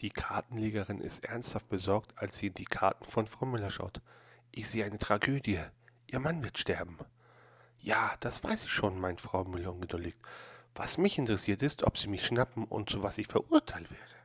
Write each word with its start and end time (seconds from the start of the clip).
Die 0.00 0.10
Kartenlegerin 0.10 1.00
ist 1.00 1.26
ernsthaft 1.26 1.68
besorgt, 1.68 2.16
als 2.16 2.38
sie 2.38 2.46
in 2.46 2.54
die 2.54 2.64
Karten 2.64 3.04
von 3.04 3.26
Frau 3.26 3.44
Müller 3.44 3.70
schaut. 3.70 4.00
Ich 4.50 4.68
sehe 4.68 4.84
eine 4.84 4.96
Tragödie. 4.96 5.60
Ihr 6.06 6.20
Mann 6.20 6.42
wird 6.42 6.58
sterben. 6.58 6.96
Ja, 7.78 8.14
das 8.20 8.42
weiß 8.42 8.64
ich 8.64 8.72
schon, 8.72 8.98
meint 8.98 9.20
Frau 9.20 9.44
Müller 9.44 9.72
ungeduldig. 9.72 10.14
Was 10.74 10.96
mich 10.96 11.18
interessiert 11.18 11.62
ist, 11.62 11.82
ob 11.82 11.98
Sie 11.98 12.08
mich 12.08 12.24
schnappen 12.24 12.64
und 12.64 12.88
zu 12.88 13.02
was 13.02 13.18
ich 13.18 13.26
verurteilt 13.26 13.90
werde. 13.90 14.19